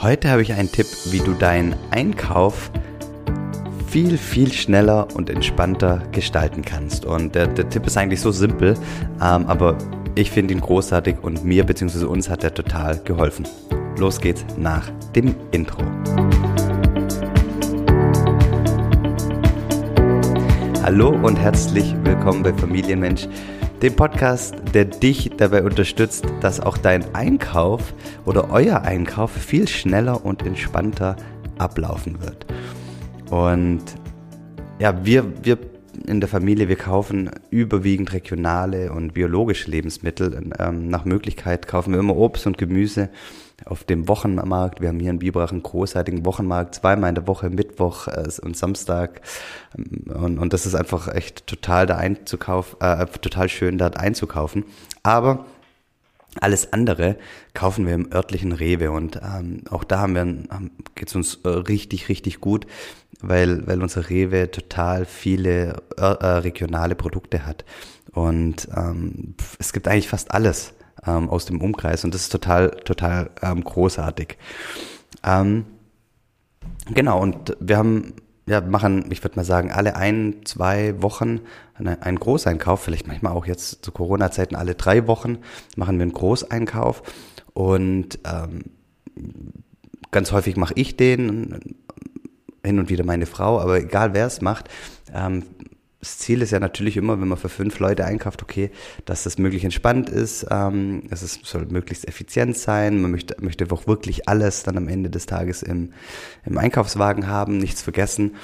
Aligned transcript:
Heute 0.00 0.30
habe 0.30 0.42
ich 0.42 0.52
einen 0.52 0.70
Tipp, 0.70 0.86
wie 1.06 1.18
du 1.18 1.32
deinen 1.32 1.74
Einkauf 1.90 2.70
viel, 3.88 4.16
viel 4.16 4.52
schneller 4.52 5.08
und 5.14 5.28
entspannter 5.28 6.04
gestalten 6.12 6.62
kannst. 6.62 7.04
Und 7.04 7.34
der, 7.34 7.48
der 7.48 7.68
Tipp 7.68 7.84
ist 7.84 7.96
eigentlich 7.96 8.20
so 8.20 8.30
simpel, 8.30 8.74
ähm, 9.20 9.46
aber 9.46 9.76
ich 10.14 10.30
finde 10.30 10.54
ihn 10.54 10.60
großartig 10.60 11.16
und 11.20 11.44
mir 11.44 11.66
bzw. 11.66 12.04
uns 12.04 12.30
hat 12.30 12.44
er 12.44 12.54
total 12.54 13.00
geholfen. 13.02 13.44
Los 13.96 14.20
geht's 14.20 14.44
nach 14.56 14.88
dem 15.16 15.34
Intro. 15.50 15.82
Hallo 20.84 21.08
und 21.08 21.40
herzlich 21.40 21.96
willkommen 22.04 22.44
bei 22.44 22.54
Familienmensch 22.54 23.26
dem 23.82 23.94
Podcast, 23.94 24.54
der 24.74 24.84
dich 24.86 25.30
dabei 25.36 25.62
unterstützt, 25.62 26.24
dass 26.40 26.60
auch 26.60 26.76
dein 26.76 27.14
Einkauf 27.14 27.94
oder 28.24 28.50
euer 28.50 28.82
Einkauf 28.82 29.30
viel 29.30 29.68
schneller 29.68 30.24
und 30.24 30.44
entspannter 30.44 31.16
ablaufen 31.58 32.20
wird. 32.20 32.46
Und 33.30 33.82
ja, 34.78 35.04
wir, 35.04 35.24
wir 35.44 35.58
in 36.06 36.20
der 36.20 36.28
Familie, 36.28 36.68
wir 36.68 36.76
kaufen 36.76 37.30
überwiegend 37.50 38.12
regionale 38.12 38.92
und 38.92 39.14
biologische 39.14 39.70
Lebensmittel. 39.70 40.50
Ähm, 40.58 40.88
nach 40.88 41.04
Möglichkeit 41.04 41.66
kaufen 41.66 41.92
wir 41.92 42.00
immer 42.00 42.16
Obst 42.16 42.46
und 42.46 42.58
Gemüse 42.58 43.10
auf 43.64 43.84
dem 43.84 44.08
Wochenmarkt. 44.08 44.80
Wir 44.80 44.88
haben 44.88 45.00
hier 45.00 45.10
in 45.10 45.18
Biberach 45.18 45.52
einen 45.52 45.62
großartigen 45.62 46.24
Wochenmarkt, 46.24 46.76
zweimal 46.76 47.08
in 47.08 47.14
der 47.14 47.26
Woche, 47.26 47.50
Mittwoch 47.50 48.08
äh, 48.08 48.28
und 48.42 48.56
Samstag. 48.56 49.20
Und, 49.76 50.38
und 50.38 50.52
das 50.52 50.66
ist 50.66 50.74
einfach 50.74 51.08
echt 51.08 51.46
total 51.46 51.86
da 51.86 51.96
einzukaufen, 51.96 52.80
äh, 52.80 53.06
total 53.06 53.48
schön 53.48 53.78
dort 53.78 53.98
einzukaufen. 53.98 54.64
Aber 55.02 55.46
alles 56.40 56.72
andere 56.72 57.16
kaufen 57.54 57.86
wir 57.86 57.94
im 57.94 58.12
örtlichen 58.12 58.52
Rewe 58.52 58.90
und 58.90 59.16
ähm, 59.16 59.62
auch 59.70 59.82
da 59.82 60.00
haben 60.00 60.14
wir, 60.14 60.22
ähm, 60.22 60.70
geht's 60.94 61.14
uns 61.14 61.36
äh, 61.44 61.48
richtig, 61.48 62.08
richtig 62.08 62.40
gut, 62.40 62.66
weil, 63.20 63.66
weil 63.66 63.82
unser 63.82 64.08
Rewe 64.08 64.50
total 64.50 65.04
viele 65.04 65.82
äh, 65.96 66.02
äh, 66.02 66.26
regionale 66.38 66.94
Produkte 66.94 67.46
hat. 67.46 67.64
Und 68.12 68.68
ähm, 68.76 69.34
es 69.58 69.72
gibt 69.72 69.88
eigentlich 69.88 70.08
fast 70.08 70.32
alles 70.32 70.74
ähm, 71.06 71.28
aus 71.28 71.46
dem 71.46 71.60
Umkreis 71.60 72.04
und 72.04 72.14
das 72.14 72.22
ist 72.22 72.32
total, 72.32 72.70
total 72.70 73.30
ähm, 73.42 73.62
großartig. 73.62 74.36
Ähm, 75.24 75.64
genau, 76.92 77.20
und 77.20 77.56
wir 77.60 77.76
haben, 77.76 78.14
ja, 78.46 78.60
machen, 78.60 79.10
ich 79.10 79.22
würde 79.22 79.36
mal 79.36 79.44
sagen, 79.44 79.70
alle 79.70 79.96
ein, 79.96 80.36
zwei 80.44 81.00
Wochen 81.02 81.40
einen 81.74 82.18
Großeinkauf, 82.18 82.82
vielleicht 82.82 83.06
manchmal 83.06 83.32
auch 83.32 83.46
jetzt 83.46 83.84
zu 83.84 83.92
Corona-Zeiten 83.92 84.56
alle 84.56 84.74
drei 84.74 85.06
Wochen 85.06 85.38
machen 85.76 85.98
wir 85.98 86.02
einen 86.02 86.12
Großeinkauf 86.12 87.02
und 87.52 88.18
ähm, 88.24 88.64
ganz 90.10 90.32
häufig 90.32 90.56
mache 90.56 90.74
ich 90.76 90.96
den, 90.96 91.76
hin 92.64 92.78
und 92.78 92.88
wieder 92.88 93.04
meine 93.04 93.26
Frau, 93.26 93.60
aber 93.60 93.78
egal 93.80 94.14
wer 94.14 94.26
es 94.26 94.40
macht, 94.40 94.68
ähm, 95.14 95.44
das 96.00 96.18
Ziel 96.18 96.42
ist 96.42 96.52
ja 96.52 96.60
natürlich 96.60 96.96
immer, 96.96 97.20
wenn 97.20 97.26
man 97.26 97.38
für 97.38 97.48
fünf 97.48 97.80
Leute 97.80 98.04
einkauft, 98.04 98.42
okay, 98.42 98.70
dass 99.04 99.24
das 99.24 99.36
möglichst 99.36 99.64
entspannt 99.64 100.08
ist, 100.08 100.46
ähm, 100.48 101.02
es 101.10 101.22
ist, 101.22 101.44
soll 101.44 101.66
möglichst 101.66 102.06
effizient 102.06 102.56
sein, 102.56 103.00
man 103.00 103.10
möchte, 103.10 103.36
möchte 103.40 103.66
auch 103.70 103.86
wirklich 103.88 104.28
alles 104.28 104.62
dann 104.62 104.76
am 104.76 104.88
Ende 104.88 105.10
des 105.10 105.26
Tages 105.26 105.62
im, 105.62 105.92
im 106.44 106.56
Einkaufswagen 106.56 107.26
haben, 107.26 107.58
nichts 107.58 107.82
vergessen 107.82 108.36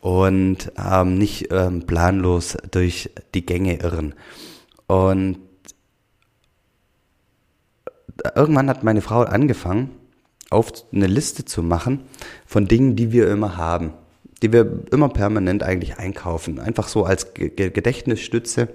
und 0.00 0.70
ähm, 0.78 1.16
nicht 1.16 1.48
ähm, 1.50 1.86
planlos 1.86 2.58
durch 2.70 3.10
die 3.34 3.46
Gänge 3.46 3.80
irren. 3.80 4.14
Und 4.86 5.38
irgendwann 8.34 8.68
hat 8.68 8.84
meine 8.84 9.00
Frau 9.00 9.22
angefangen, 9.22 9.90
auf 10.50 10.72
eine 10.92 11.06
Liste 11.06 11.44
zu 11.44 11.62
machen 11.62 12.00
von 12.46 12.66
Dingen, 12.66 12.96
die 12.96 13.12
wir 13.12 13.28
immer 13.28 13.56
haben 13.56 13.92
die 14.42 14.52
wir 14.52 14.84
immer 14.92 15.08
permanent 15.08 15.62
eigentlich 15.62 15.98
einkaufen. 15.98 16.60
Einfach 16.60 16.88
so 16.88 17.04
als 17.04 17.34
Gedächtnisstütze. 17.34 18.68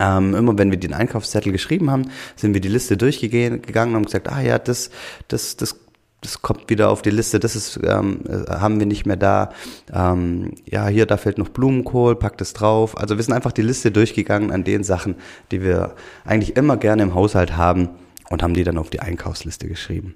Ähm, 0.00 0.34
immer 0.34 0.56
wenn 0.56 0.70
wir 0.70 0.78
den 0.78 0.94
Einkaufszettel 0.94 1.52
geschrieben 1.52 1.90
haben, 1.90 2.10
sind 2.36 2.54
wir 2.54 2.62
die 2.62 2.68
Liste 2.68 2.96
durchgegangen 2.96 3.60
und 3.60 3.94
haben 3.94 4.04
gesagt, 4.04 4.30
ah 4.30 4.40
ja, 4.40 4.58
das, 4.58 4.90
das, 5.28 5.56
das, 5.56 5.76
das 6.22 6.40
kommt 6.40 6.70
wieder 6.70 6.88
auf 6.88 7.02
die 7.02 7.10
Liste, 7.10 7.38
das 7.38 7.56
ist, 7.56 7.78
ähm, 7.84 8.20
äh, 8.26 8.50
haben 8.50 8.78
wir 8.78 8.86
nicht 8.86 9.04
mehr 9.04 9.16
da. 9.16 9.50
Ähm, 9.92 10.54
ja, 10.64 10.86
hier, 10.86 11.04
da 11.04 11.18
fällt 11.18 11.36
noch 11.36 11.50
Blumenkohl, 11.50 12.16
packt 12.16 12.40
es 12.40 12.54
drauf. 12.54 12.96
Also 12.96 13.18
wir 13.18 13.22
sind 13.22 13.34
einfach 13.34 13.52
die 13.52 13.62
Liste 13.62 13.90
durchgegangen 13.90 14.50
an 14.50 14.64
den 14.64 14.82
Sachen, 14.82 15.16
die 15.50 15.62
wir 15.62 15.94
eigentlich 16.24 16.56
immer 16.56 16.78
gerne 16.78 17.02
im 17.02 17.14
Haushalt 17.14 17.56
haben 17.58 17.90
und 18.30 18.42
haben 18.42 18.54
die 18.54 18.64
dann 18.64 18.78
auf 18.78 18.88
die 18.88 19.00
Einkaufsliste 19.00 19.68
geschrieben. 19.68 20.14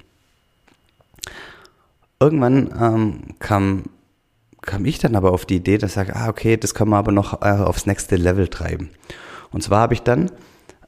Irgendwann 2.18 2.70
ähm, 2.80 3.34
kam 3.38 3.84
kam 4.66 4.84
ich 4.84 4.98
dann 4.98 5.16
aber 5.16 5.32
auf 5.32 5.46
die 5.46 5.56
Idee, 5.56 5.78
dass 5.78 5.92
ich 5.92 5.94
sage, 5.94 6.16
ah, 6.16 6.28
okay, 6.28 6.56
das 6.56 6.74
kann 6.74 6.88
man 6.88 6.98
aber 6.98 7.12
noch 7.12 7.40
äh, 7.42 7.50
aufs 7.50 7.86
nächste 7.86 8.16
Level 8.16 8.48
treiben. 8.48 8.90
Und 9.52 9.62
zwar 9.62 9.80
habe 9.80 9.94
ich 9.94 10.02
dann 10.02 10.30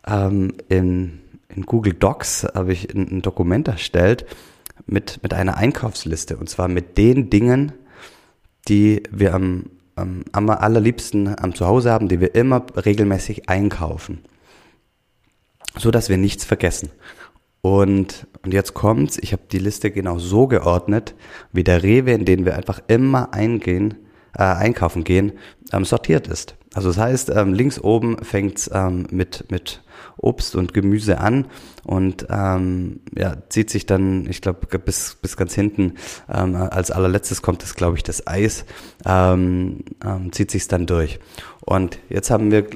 ähm, 0.06 0.53
in, 0.69 1.21
in 1.49 1.62
Google 1.65 1.94
Docs 1.94 2.47
habe 2.54 2.72
ich 2.72 2.94
ein, 2.94 3.09
ein, 3.09 3.22
Dokument 3.22 3.69
erstellt 3.69 4.26
mit, 4.87 5.22
mit 5.22 5.32
einer 5.32 5.56
Einkaufsliste. 5.56 6.37
Und 6.37 6.49
zwar 6.50 6.69
mit 6.69 6.99
den 6.99 7.31
Dingen, 7.31 7.72
die 8.69 9.03
wir 9.10 9.34
am, 9.34 9.66
am, 9.94 10.25
am 10.32 10.50
allerliebsten 10.50 11.38
am 11.38 11.55
Zuhause 11.55 11.93
haben, 11.93 12.09
die 12.09 12.20
wir 12.20 12.34
immer 12.34 12.66
regelmäßig 12.75 13.49
einkaufen. 13.49 14.25
So 15.76 15.91
dass 15.91 16.09
wir 16.09 16.16
nichts 16.16 16.44
vergessen. 16.44 16.91
Und, 17.69 18.27
und 18.43 18.55
jetzt 18.55 18.73
kommt's, 18.73 19.19
ich 19.19 19.33
habe 19.33 19.43
die 19.53 19.59
Liste 19.59 19.91
genau 19.91 20.19
so 20.19 20.47
geordnet, 20.47 21.15
wie 21.53 21.65
der 21.65 21.83
Rewe, 21.83 22.12
in 22.12 22.25
den 22.25 22.47
wir 22.47 22.56
einfach 22.56 22.81
immer 22.89 23.34
eingehen, 23.34 24.06
äh, 24.34 24.43
einkaufen 24.43 25.05
gehen, 25.05 25.33
ähm, 25.75 25.84
sortiert 25.84 26.29
ist. 26.29 26.56
Also 26.75 26.89
das 26.89 26.99
heißt, 26.99 27.31
ähm, 27.34 27.55
links 27.55 27.81
oben 27.81 28.23
fängt's 28.23 28.71
ähm, 28.73 29.06
mit, 29.11 29.51
mit 29.51 29.83
Obst 30.19 30.55
und 30.55 30.75
Gemüse 30.75 31.19
an 31.19 31.47
und 31.84 32.27
ähm, 32.31 33.01
ja, 33.17 33.37
zieht 33.49 33.71
sich 33.71 33.87
dann, 33.87 34.29
ich 34.29 34.43
glaube, 34.43 34.67
bis, 34.79 35.17
bis 35.23 35.37
ganz 35.37 35.55
hinten, 35.55 35.95
ähm, 36.33 36.55
als 36.55 36.91
allerletztes 36.91 37.41
kommt 37.41 37.62
das, 37.62 37.75
glaube 37.75 37.97
ich, 37.97 38.03
das 38.03 38.27
Eis, 38.27 38.65
ähm, 39.06 39.81
ähm, 40.05 40.33
zieht 40.33 40.51
sich's 40.51 40.69
dann 40.69 40.87
durch. 40.87 41.21
Und 41.61 41.99
jetzt 42.09 42.31
haben 42.31 42.51
wir, 42.51 42.67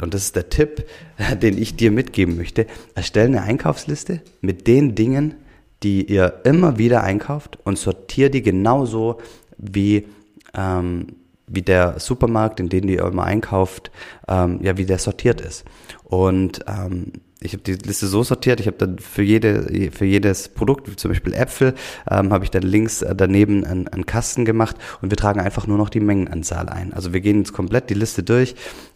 und 0.00 0.14
das 0.14 0.22
ist 0.22 0.36
der 0.36 0.48
Tipp, 0.48 0.86
den 1.42 1.58
ich 1.58 1.76
dir 1.76 1.90
mitgeben 1.90 2.36
möchte, 2.36 2.66
erstelle 2.94 3.26
eine 3.26 3.42
Einkaufsliste 3.42 4.22
mit 4.40 4.66
den 4.66 4.94
Dingen, 4.94 5.34
die 5.82 6.04
ihr 6.04 6.40
immer 6.44 6.78
wieder 6.78 7.02
einkauft 7.02 7.58
und 7.64 7.78
sortiere 7.78 8.30
die 8.30 8.42
genauso 8.42 9.18
wie 9.56 10.06
ähm, 10.54 11.06
wie 11.50 11.62
der 11.62 11.98
Supermarkt, 11.98 12.60
in 12.60 12.68
den 12.68 12.88
ihr 12.88 13.04
immer 13.04 13.24
einkauft, 13.24 13.90
ähm, 14.28 14.60
ja, 14.62 14.76
wie 14.76 14.86
der 14.86 14.98
sortiert 14.98 15.40
ist. 15.40 15.64
Und 16.04 16.64
ähm, 16.66 17.12
ich 17.42 17.52
habe 17.54 17.62
die 17.62 17.72
Liste 17.72 18.06
so 18.06 18.22
sortiert, 18.22 18.60
ich 18.60 18.66
habe 18.66 18.76
dann 18.76 18.98
für 18.98 19.22
jede 19.22 19.90
für 19.92 20.04
jedes 20.04 20.48
Produkt, 20.48 20.90
wie 20.90 20.96
zum 20.96 21.10
Beispiel 21.10 21.32
Äpfel, 21.32 21.74
ähm, 22.10 22.32
habe 22.32 22.44
ich 22.44 22.50
dann 22.50 22.62
links 22.62 23.02
äh, 23.02 23.14
daneben 23.14 23.64
einen, 23.64 23.88
einen 23.88 24.06
Kasten 24.06 24.44
gemacht 24.44 24.76
und 25.00 25.10
wir 25.10 25.16
tragen 25.16 25.40
einfach 25.40 25.66
nur 25.66 25.78
noch 25.78 25.88
die 25.88 26.00
Mengenanzahl 26.00 26.68
ein. 26.68 26.92
Also 26.92 27.12
wir 27.12 27.20
gehen 27.20 27.38
jetzt 27.38 27.52
komplett 27.52 27.88
die 27.88 27.94
Liste 27.94 28.22
durch 28.22 28.54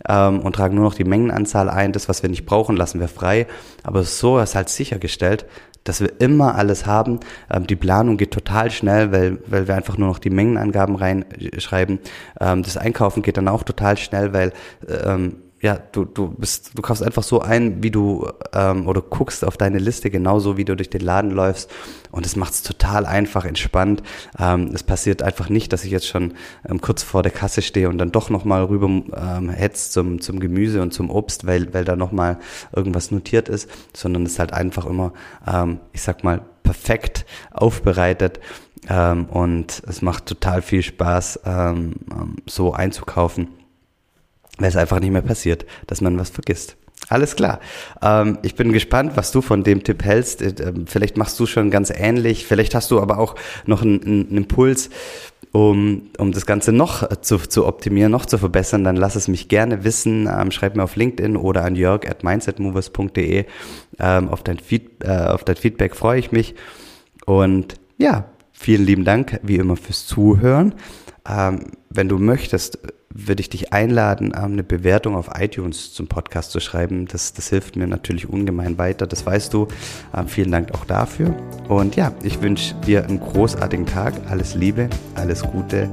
ähm, 0.09 0.41
und 0.41 0.55
tragen 0.55 0.75
nur 0.75 0.85
noch 0.85 0.95
die 0.95 1.05
Mengenanzahl 1.05 1.71
ein. 1.71 1.93
Das, 1.93 2.09
was 2.09 2.23
wir 2.23 2.31
nicht 2.31 2.45
brauchen, 2.45 2.77
lassen 2.77 3.01
wir 3.01 3.09
frei. 3.09 3.47
Aber 3.83 4.03
so 4.03 4.39
ist 4.39 4.55
halt 4.55 4.69
sichergestellt, 4.69 5.47
dass 5.85 6.01
wir 6.01 6.21
immer 6.21 6.57
alles 6.57 6.87
haben. 6.87 7.21
Ähm, 7.51 7.67
die 7.67 7.77
Planung 7.77 8.17
geht 8.17 8.33
total 8.33 8.71
schnell, 8.71 9.13
weil, 9.13 9.39
weil 9.47 9.69
wir 9.69 9.75
einfach 9.75 9.97
nur 9.97 10.09
noch 10.09 10.19
die 10.19 10.31
Mengenangaben 10.31 10.97
reinschreiben. 10.97 12.01
Ähm, 12.41 12.63
das 12.63 12.77
Einkaufen 12.77 13.23
geht 13.23 13.37
dann 13.37 13.49
auch 13.49 13.63
total 13.63 13.97
schnell, 13.97 14.33
weil 14.33 14.53
ähm, 14.89 15.37
ja, 15.65 15.79
du, 15.93 16.05
du 16.05 16.29
bist, 16.29 16.73
du 16.75 16.83
kaufst 16.83 17.03
einfach 17.03 17.23
so 17.23 17.41
ein, 17.41 17.83
wie 17.83 17.91
du 17.91 18.29
ähm, 18.53 18.87
oder 18.87 19.01
guckst 19.01 19.47
auf 19.47 19.57
deine 19.57 19.79
Liste 19.79 20.11
genauso, 20.11 20.59
wie 20.59 20.67
du 20.67 20.77
durch 20.77 20.91
den 20.91 21.01
Laden 21.01 21.31
läufst. 21.31 21.71
Und 22.11 22.27
es 22.27 22.37
macht 22.37 22.53
es 22.53 22.63
total 22.63 23.07
einfach, 23.07 23.47
entspannt. 23.47 24.03
Ähm, 24.39 24.73
es 24.75 24.83
passiert 24.83 25.23
einfach 25.23 25.49
nicht, 25.49 25.73
dass 25.73 25.87
ich 25.87 25.91
jetzt 25.91 26.07
schon 26.07 26.35
ähm, 26.69 26.83
kurz 26.83 27.03
vor 27.03 27.23
der 27.23 27.33
Kasse 27.33 27.63
stehe 27.63 27.89
und 27.89 27.97
dann 27.97 28.13
doch 28.13 28.29
nochmal 28.29 28.65
rüber 28.65 28.89
ähm, 28.89 29.49
hetzt 29.49 29.95
zum, 29.95 30.21
zum 30.21 30.39
Gemüse 30.39 30.83
und 30.83 30.93
zum 30.93 31.09
Obst, 31.09 31.47
weil, 31.47 31.73
weil 31.73 31.87
da 31.87 31.97
nochmal 31.97 32.37
irgendwas 32.77 33.11
notiert 33.11 33.49
ist, 33.49 33.71
sondern 33.95 34.27
es 34.27 34.33
ist 34.33 34.39
halt 34.41 34.53
einfach 34.53 34.85
immer, 34.85 35.15
ähm, 35.51 35.81
ich 35.95 36.03
sag 36.03 36.25
mal, 36.25 36.43
perfekt 36.63 37.25
aufbereitet. 37.53 38.39
Ähm, 38.87 39.25
und 39.31 39.83
es 39.87 40.03
macht 40.03 40.27
total 40.27 40.61
viel 40.61 40.83
Spaß, 40.83 41.41
ähm, 41.47 41.95
ähm 42.13 42.37
so 42.45 42.75
einzukaufen 42.75 43.49
weil 44.59 44.69
es 44.69 44.77
einfach 44.77 45.01
nicht 45.01 45.11
mehr 45.11 45.23
passiert, 45.23 45.67
dass 45.87 46.01
man 46.01 46.19
was 46.19 46.31
vergisst. 46.31 46.77
Alles 47.09 47.37
klar. 47.37 47.61
Ähm, 48.03 48.39
ich 48.43 48.55
bin 48.55 48.73
gespannt, 48.73 49.13
was 49.15 49.31
du 49.31 49.43
von 49.43 49.63
dem 49.63 49.85
Tipp 49.85 50.05
hältst. 50.05 50.41
Äh, 50.41 50.55
ähm, 50.63 50.87
vielleicht 50.87 51.17
machst 51.17 51.39
du 51.39 51.47
schon 51.47 51.71
ganz 51.71 51.93
ähnlich. 51.95 52.47
Vielleicht 52.47 52.75
hast 52.75 52.91
du 52.91 53.01
aber 53.01 53.19
auch 53.19 53.35
noch 53.67 53.83
einen, 53.83 54.03
einen 54.03 54.37
Impuls, 54.37 54.89
um, 55.53 56.11
um 56.19 56.33
das 56.33 56.47
Ganze 56.47 56.73
noch 56.73 57.21
zu, 57.21 57.39
zu 57.39 57.67
optimieren, 57.67 58.11
noch 58.11 58.27
zu 58.27 58.39
verbessern. 58.39 58.85
Dann 58.85 58.97
lass 58.97 59.17
es 59.17 59.29
mich 59.29 59.49
gerne 59.49 59.85
wissen. 59.85 60.29
Ähm, 60.33 60.51
schreib 60.51 60.77
mir 60.77 60.85
auf 60.85 60.97
LinkedIn 60.97 61.37
oder 61.37 61.65
an 61.65 61.77
jörg 61.77 62.09
at 62.09 62.25
mindsetmovers.de. 62.25 63.45
Ähm, 63.99 64.29
auf, 64.29 64.43
dein 64.43 64.59
Feed, 64.59 65.05
äh, 65.05 65.27
auf 65.27 65.45
dein 65.45 65.57
Feedback 65.57 65.95
freue 65.95 66.19
ich 66.19 66.33
mich. 66.33 66.55
Und 67.27 67.75
ja, 67.99 68.31
vielen 68.53 68.87
lieben 68.87 69.05
Dank 69.05 69.41
wie 69.43 69.57
immer 69.57 69.77
fürs 69.77 70.07
Zuhören. 70.07 70.75
Ähm, 71.29 71.73
wenn 71.91 72.09
du 72.09 72.19
möchtest, 72.19 72.79
würde 73.15 73.41
ich 73.41 73.49
dich 73.49 73.73
einladen, 73.73 74.33
ähm, 74.37 74.53
eine 74.53 74.65
Bewertung 74.65 75.15
auf 75.15 75.31
iTunes 75.39 75.95
zum 75.95 76.09
Podcast 76.09 76.51
zu 76.51 76.61
schreiben. 76.61 77.07
Das, 77.07 77.33
das 77.33 77.49
hilft 77.49 77.77
mir 77.77 77.87
natürlich 77.87 78.29
ungemein 78.29 78.77
weiter, 78.77 79.07
das 79.07 79.25
weißt 79.25 79.55
du. 79.55 79.69
Ähm, 80.15 80.29
vielen 80.29 80.51
Dank 80.51 80.75
auch 80.75 80.85
dafür. 80.85 81.35
Und 81.69 81.97
ja, 81.97 82.13
ich 82.23 82.43
wünsche 82.43 82.75
dir 82.87 83.05
einen 83.05 83.21
großartigen 83.21 83.87
Tag, 83.87 84.15
alles 84.29 84.55
Liebe, 84.55 84.91
alles 85.15 85.43
Gute 85.43 85.89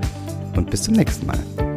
und 0.56 0.70
bis 0.70 0.84
zum 0.84 0.96
nächsten 0.96 1.28
Mal. 1.28 1.71